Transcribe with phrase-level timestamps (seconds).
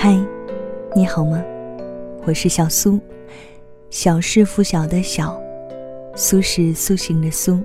[0.00, 0.16] 嗨，
[0.94, 1.42] 你好吗？
[2.24, 3.00] 我是小苏，
[3.90, 5.36] 小是拂晓的小，
[6.14, 7.58] 苏是苏醒的苏。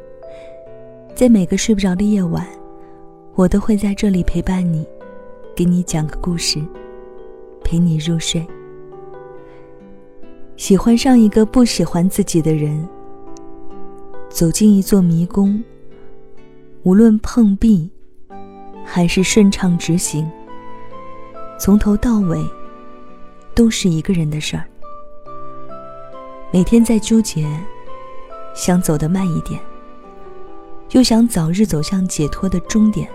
[1.13, 2.43] 在每个睡不着的夜晚，
[3.35, 4.83] 我都会在这里陪伴你，
[5.55, 6.59] 给你讲个故事，
[7.63, 8.43] 陪你入睡。
[10.57, 12.83] 喜欢上一个不喜欢自己的人，
[14.27, 15.63] 走进一座迷宫，
[16.81, 17.91] 无论碰壁，
[18.83, 20.27] 还是顺畅直行，
[21.63, 22.45] 从头到尾，
[23.55, 24.65] 都是一个人的事儿。
[26.51, 27.47] 每天在纠结，
[28.53, 29.61] 想走得慢一点，
[30.89, 33.07] 又想早日走向解脱的终点。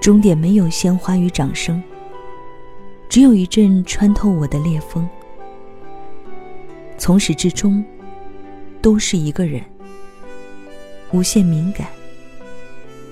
[0.00, 1.82] 终点没有鲜花与掌声，
[3.08, 5.08] 只有一阵穿透我的烈风。
[6.96, 7.84] 从始至终，
[8.80, 9.60] 都是一个人。
[11.10, 11.88] 无限敏感，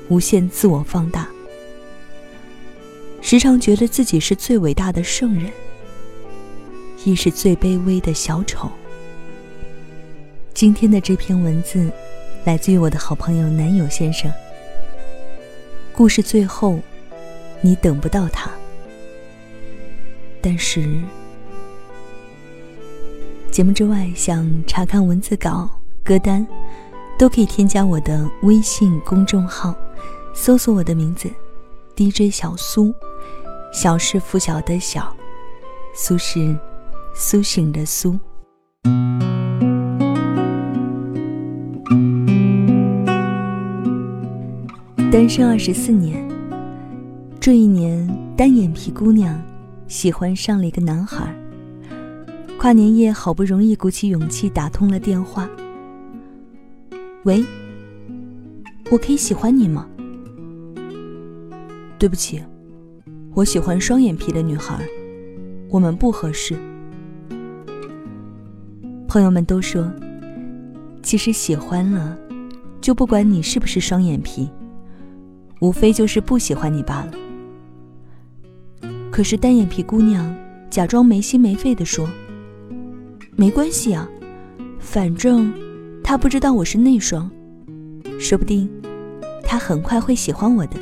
[0.08, 1.26] 无限自我放大，
[3.24, 5.50] 时常觉得自己是最伟大的圣人，
[7.04, 8.68] 亦是最卑微的小丑。
[10.52, 11.88] 今天的这篇文字，
[12.44, 14.30] 来自于我的好朋友男友先生。
[15.92, 16.80] 故事最后，
[17.60, 18.50] 你等不到他，
[20.42, 21.00] 但是。
[23.52, 25.70] 节目之外，想查看文字稿、
[26.02, 26.44] 歌单，
[27.16, 29.74] 都可以添加我的微信公众号，
[30.34, 31.30] 搜索我的名字
[31.94, 32.92] “DJ 小苏”，
[33.72, 35.16] 小是拂晓的小，
[35.94, 36.54] 苏是
[37.14, 38.18] 苏醒的苏。
[45.10, 46.22] 单身二十四年，
[47.40, 48.06] 这一年，
[48.36, 49.42] 单眼皮姑娘
[49.88, 51.34] 喜欢上了一个男孩。
[52.58, 55.48] 跨年夜，好不容易鼓起勇气打通了电话。
[57.24, 57.42] 喂，
[58.90, 59.88] 我可以喜欢你吗？
[61.98, 62.42] 对不起，
[63.34, 64.78] 我喜欢双眼皮的女孩，
[65.70, 66.54] 我们不合适。
[69.08, 69.90] 朋友们都说，
[71.02, 72.14] 其实喜欢了，
[72.78, 74.50] 就不管你是不是双眼皮，
[75.60, 77.12] 无非就是不喜欢你罢了。
[79.10, 80.34] 可是单眼皮姑娘
[80.68, 82.06] 假装没心没肺的说。
[83.34, 84.06] 没关系啊，
[84.78, 85.50] 反正
[86.04, 87.30] 他不知道我是内双，
[88.18, 88.68] 说不定
[89.42, 90.76] 他很快会喜欢我的，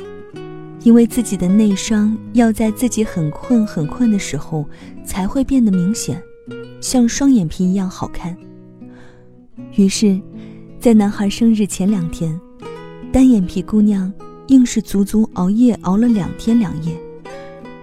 [0.83, 4.65] 因为自己的内双要在自己很困很困的时候
[5.05, 6.21] 才会变得明显，
[6.79, 8.35] 像双眼皮一样好看。
[9.75, 10.19] 于是，
[10.79, 12.39] 在男孩生日前两天，
[13.11, 14.11] 单眼皮姑娘
[14.47, 16.97] 硬是足足熬夜熬了两天两夜，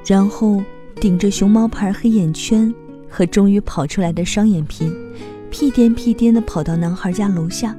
[0.05, 0.63] 然后
[0.97, 2.75] 顶着熊猫牌黑眼圈。
[3.11, 4.93] 和终于跑出来的双眼皮，
[5.51, 7.75] 屁颠屁颠的跑到男孩家楼下。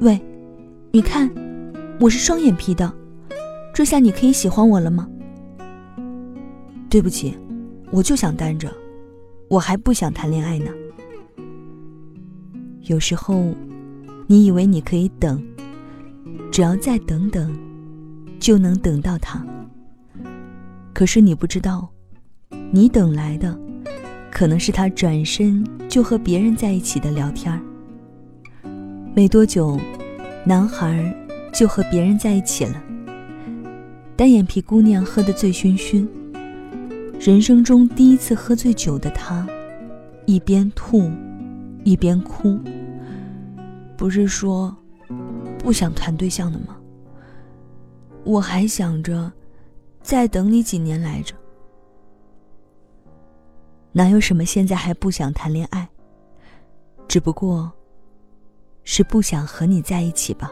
[0.00, 0.20] 喂，
[0.90, 1.30] 你看，
[2.00, 2.92] 我是双眼皮的，
[3.76, 5.06] 这下你可以喜欢我了吗？
[6.88, 7.36] 对不起，
[7.92, 8.72] 我就想单着，
[9.50, 10.70] 我还不想谈恋爱呢。
[12.84, 13.52] 有时候，
[14.26, 15.46] 你以为你可以等，
[16.50, 17.54] 只要再等等，
[18.40, 19.44] 就能等到他。
[20.94, 21.86] 可是你不知道，
[22.70, 23.54] 你等来的。
[24.30, 27.60] 可能是他转身就和别人在一起的聊天儿。
[29.14, 29.78] 没多久，
[30.46, 31.14] 男孩
[31.52, 32.82] 就和别人在一起了。
[34.16, 36.08] 单眼皮姑娘喝得醉醺醺，
[37.20, 39.46] 人生中第一次喝醉酒的她，
[40.24, 41.10] 一边吐，
[41.84, 42.58] 一边哭。
[43.94, 44.74] 不是说
[45.58, 46.78] 不想谈对象的吗？
[48.24, 49.30] 我还想着
[50.00, 51.34] 再等你几年来着。
[53.92, 55.86] 哪有什么现在还不想谈恋爱？
[57.06, 57.70] 只不过，
[58.82, 60.50] 是不想和你在一起吧。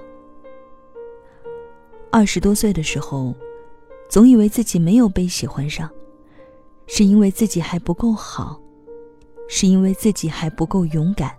[2.10, 3.34] 二十多岁的时候，
[4.08, 5.90] 总以为自己没有被喜欢上，
[6.86, 8.60] 是因为自己还不够好，
[9.48, 11.34] 是因为自己还不够勇敢。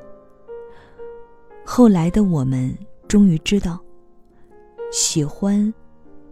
[1.66, 2.78] 后来的我们
[3.08, 3.80] 终于知道，
[4.92, 5.74] 喜欢，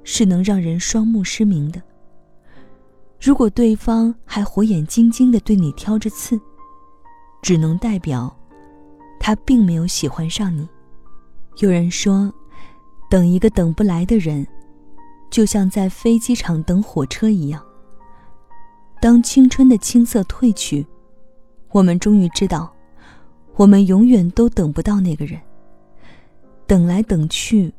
[0.03, 1.81] 是能让人双目失明的。
[3.21, 6.39] 如果对方还火眼金睛的对你挑着刺，
[7.41, 8.35] 只能代表
[9.19, 10.67] 他并没有喜欢上你。
[11.59, 12.31] 有人说，
[13.09, 14.45] 等一个等不来的人，
[15.33, 17.59] 就像在飞机场等火车一样。
[19.01, 20.85] 当青春的青涩褪去，
[21.71, 22.71] 我们终于知道，
[23.55, 25.41] 我们永远都等不到那个人。
[26.67, 27.73] 等来等去，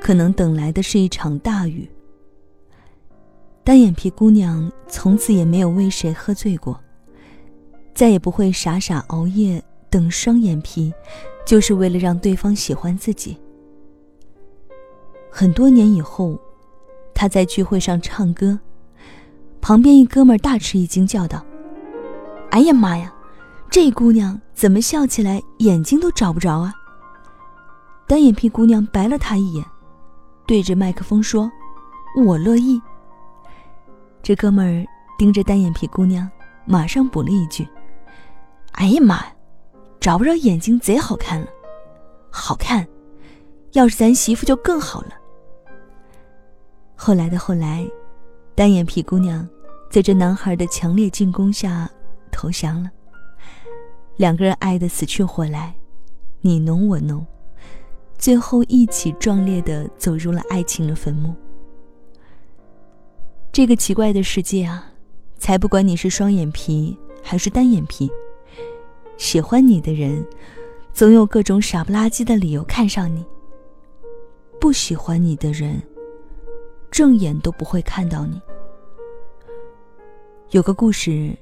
[0.00, 1.90] 可能等来的是一场大雨。
[3.64, 6.78] 单眼皮姑娘从此也没有为谁喝醉过，
[7.92, 9.60] 再也不会傻傻熬夜
[9.90, 10.94] 等双眼皮，
[11.44, 13.36] 就是为了让对方喜欢自己。
[15.32, 16.38] 很多年以后，
[17.22, 18.58] 他在聚会上唱歌，
[19.60, 19.80] 旁。
[19.80, 21.40] 边一哥们大吃一惊，叫道
[22.50, 23.14] ：“哎呀妈呀，
[23.70, 26.74] 这姑娘怎么笑起来眼睛都找不着啊？”
[28.08, 29.64] 单眼皮姑娘白了他一眼，
[30.48, 31.48] 对着麦克风说
[32.26, 32.82] ：“我乐意。”
[34.20, 34.84] 这哥们儿
[35.16, 36.28] 盯着单眼皮姑娘，
[36.64, 37.64] 马上补了一句
[38.74, 39.32] ：“哎呀妈呀，
[40.00, 41.46] 找不着眼睛贼好看了，
[42.32, 42.84] 好看，
[43.74, 45.10] 要是咱媳妇就更好了。”
[47.04, 47.84] 后来的后来，
[48.54, 49.44] 单眼皮姑娘
[49.90, 51.90] 在这男孩的强烈进攻下
[52.30, 52.88] 投降了。
[54.18, 55.74] 两个人爱得死去活来，
[56.42, 57.26] 你侬我侬，
[58.16, 61.34] 最后一起壮烈的走入了爱情的坟墓。
[63.50, 64.86] 这个奇怪的世界啊，
[65.38, 68.08] 才不管你是双眼皮还是单眼皮，
[69.16, 70.24] 喜欢你的人，
[70.92, 73.24] 总有各种傻不拉几的理由看上你；
[74.60, 75.82] 不喜欢你的人。
[76.92, 78.38] 正眼都不会看到你。
[80.50, 81.34] 有个故事，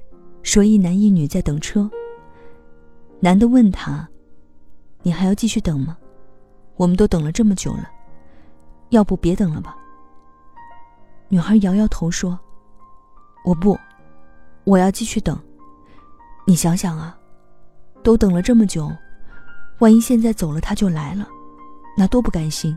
[0.43, 1.91] 说一男一女在等车。
[3.19, 4.07] 男的问他
[5.03, 5.97] ：“你还要继续等吗？
[6.77, 7.91] 我们都等了这么久了，
[8.91, 9.75] 要不别等了吧？”
[11.27, 12.39] 女孩摇摇头说
[13.43, 13.77] ：“我不，
[14.63, 15.37] 我要继续等。
[16.47, 17.19] 你想想啊，
[18.01, 18.89] 都等了这么久，
[19.79, 21.27] 万一现在走了他就来了，
[21.97, 22.75] 那多不甘心。”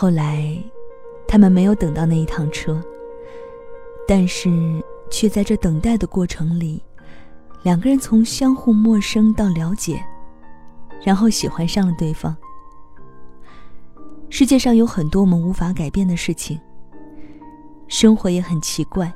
[0.00, 0.56] 后来，
[1.26, 2.80] 他们没有等到那一趟车，
[4.06, 4.80] 但是
[5.10, 6.80] 却在这等待的过程里，
[7.64, 10.00] 两个人从相互陌生到了解，
[11.02, 12.36] 然后喜欢上了对方。
[14.30, 16.60] 世界上有很多我们无法改变的事情，
[17.88, 19.12] 生活也很奇怪，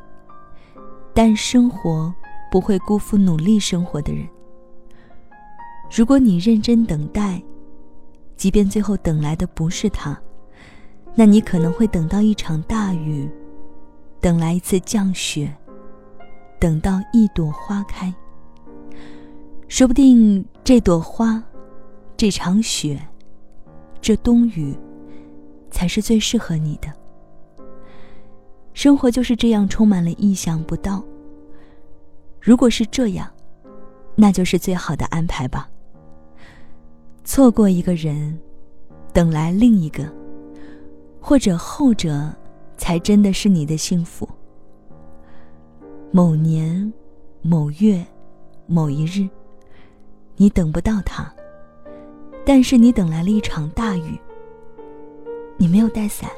[1.14, 2.12] 但生活
[2.50, 4.28] 不会辜负努力生活的人。
[5.96, 7.40] 如果你认真等待，
[8.36, 10.20] 即便最后等来的不是他。
[11.14, 13.28] 那你可能会等到一场大雨，
[14.20, 15.54] 等来一次降雪，
[16.58, 18.12] 等到一朵花开。
[19.68, 21.42] 说不定这朵花，
[22.16, 23.00] 这场雪，
[24.00, 24.74] 这冬雨，
[25.70, 26.90] 才是最适合你的。
[28.72, 31.04] 生活就是这样，充满了意想不到。
[32.40, 33.30] 如果是这样，
[34.14, 35.68] 那就是最好的安排吧。
[37.22, 38.38] 错过一个人，
[39.12, 40.21] 等来另一个。
[41.22, 42.28] 或者后者，
[42.76, 44.28] 才真的是你的幸福。
[46.10, 46.92] 某年
[47.40, 48.04] 某月
[48.66, 49.28] 某一日，
[50.36, 51.32] 你等不到他，
[52.44, 54.18] 但是你等来了一场大雨。
[55.56, 56.28] 你没有带伞，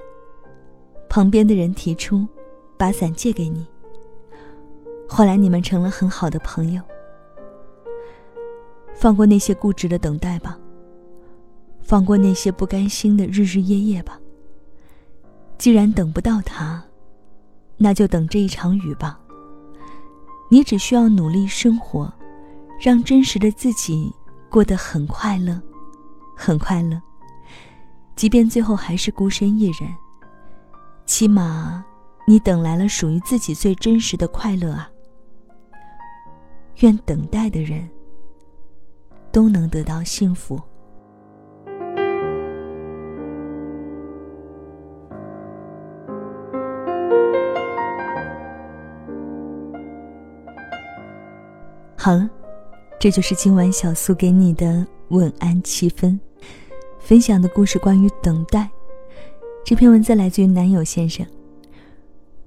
[1.08, 2.28] 旁边的人提出
[2.76, 3.66] 把伞借给你。
[5.08, 6.82] 后来你们成了很好的朋友。
[8.94, 10.58] 放过那些固执的等待吧，
[11.81, 14.20] 放过那些不甘心的日日夜夜吧。
[15.56, 16.82] 既然等不到他，
[17.76, 19.18] 那就等这一场雨吧。
[20.50, 22.12] 你只需要努力生活，
[22.80, 24.12] 让真实的自己
[24.50, 25.60] 过得很快乐，
[26.36, 27.00] 很快乐。
[28.14, 29.92] 即便最后还是孤身一人，
[31.06, 31.84] 起码
[32.26, 34.88] 你等来了属于自己最真实的快乐啊！
[36.80, 37.88] 愿等待的人
[39.32, 40.60] 都能得到幸福。
[52.05, 52.29] 好了，
[53.01, 56.20] 这就是今晚小苏给你的晚安七分，
[56.99, 58.69] 分享的故事关于等待。
[59.65, 61.27] 这篇文字来自于男友先生。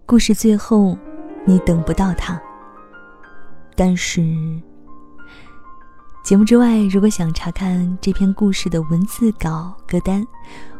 [0.05, 0.95] 故事最后，
[1.43, 2.39] 你等不到他。
[3.75, 4.21] 但是，
[6.23, 10.23] 节目之外，如果想查看这篇故事的文字稿歌单，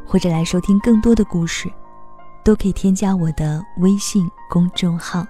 [0.06, 1.68] 或者来收听更多的故事，
[2.44, 5.26] 都可以添加我的微信公众号，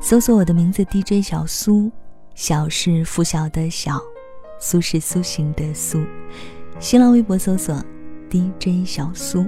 [0.00, 1.90] 搜索我的名字 DJ 小苏。
[2.34, 4.00] 小是拂晓的小，
[4.58, 6.04] 苏是苏醒的苏。
[6.80, 7.80] 新浪微博搜索
[8.28, 9.46] DJ 小苏。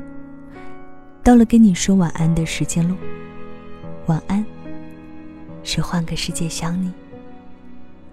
[1.22, 2.94] 到了跟你说晚安的时间喽，
[4.06, 4.46] 晚安，
[5.64, 6.92] 是换个世界想你。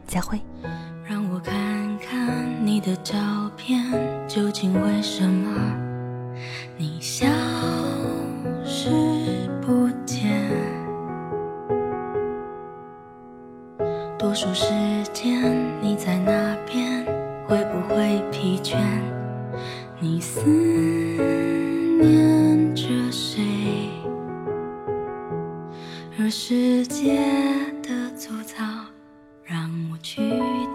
[0.08, 0.42] 再会。
[1.08, 1.56] 让我看
[2.00, 3.16] 看你的照
[3.56, 3.86] 片，
[4.28, 5.76] 究竟为什么
[6.78, 7.28] 你笑
[14.44, 14.66] 数时
[15.14, 15.42] 间
[15.82, 17.06] 你在那边，
[17.48, 18.76] 会不会疲倦？
[20.02, 20.44] 你思
[22.02, 23.42] 念着谁？
[26.20, 27.22] 而世界
[27.82, 28.62] 的粗糙，
[29.46, 30.20] 让我去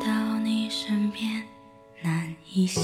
[0.00, 1.42] 到你身边
[2.00, 2.80] 难一些。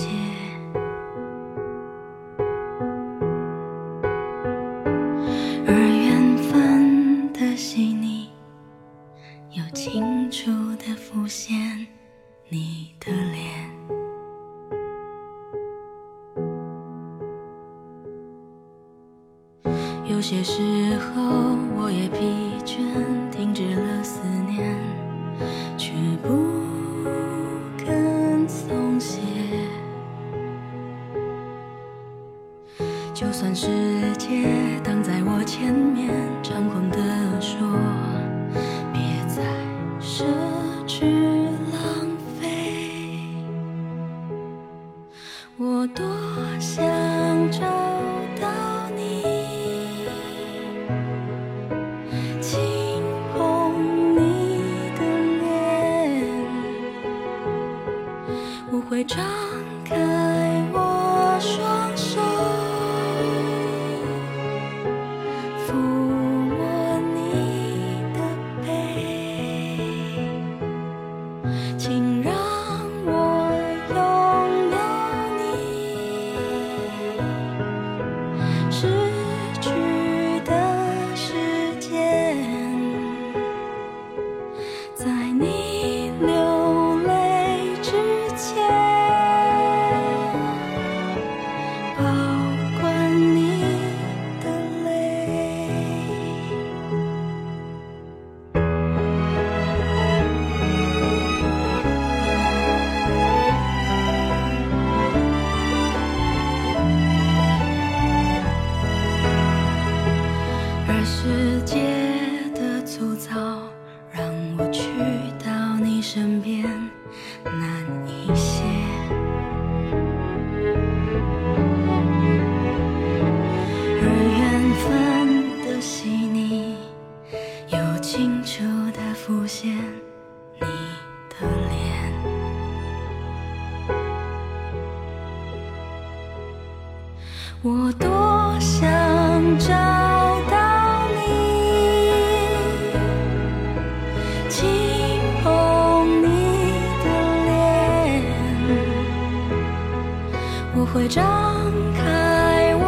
[151.65, 152.85] 放开我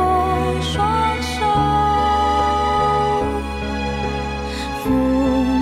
[0.60, 0.76] 双
[1.22, 1.34] 手
[4.84, 4.84] 抚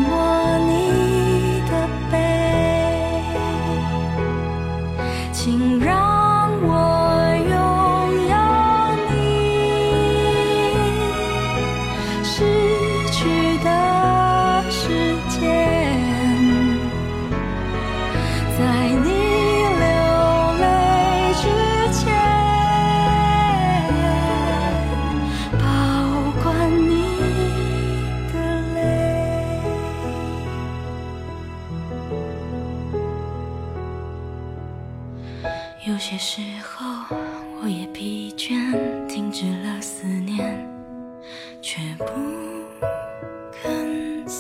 [0.03, 0.11] 摸
[0.67, 0.73] 你
[1.71, 1.73] 的
[2.11, 2.13] 背
[5.33, 6.69] 请让我
[7.53, 7.55] 拥
[8.33, 8.35] 有
[9.13, 9.15] 你
[12.25, 12.35] 失
[13.13, 13.23] 去
[13.63, 13.69] 的
[14.69, 14.83] 时
[15.29, 15.39] 间
[18.59, 18.61] 在
[19.05, 19.14] 你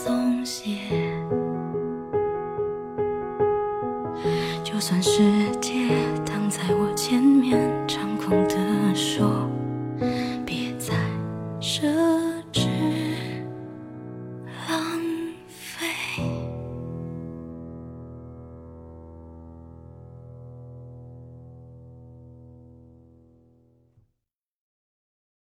[0.04, 0.76] 松懈。
[4.62, 5.88] 就算世界
[6.26, 6.83] 躺在我